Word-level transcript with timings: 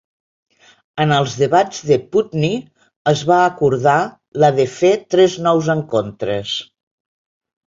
En 1.03 1.11
els 1.17 1.35
debats 1.41 1.81
de 1.89 1.97
Putney, 2.15 2.57
es 3.11 3.21
va 3.33 3.37
acordar 3.51 3.99
la 4.45 4.51
de 4.61 4.67
fer 4.79 4.93
tres 5.17 5.37
nous 5.49 5.71
encontres. 5.77 6.57